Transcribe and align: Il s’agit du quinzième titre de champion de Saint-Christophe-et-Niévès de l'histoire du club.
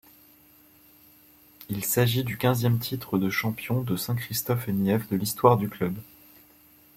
Il 1.69 1.85
s’agit 1.85 2.23
du 2.23 2.35
quinzième 2.39 2.79
titre 2.79 3.19
de 3.19 3.29
champion 3.29 3.83
de 3.83 3.95
Saint-Christophe-et-Niévès 3.95 5.07
de 5.11 5.15
l'histoire 5.15 5.57
du 5.57 5.69
club. 5.69 5.93